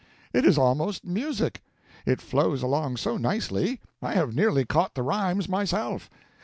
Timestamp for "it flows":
2.07-2.63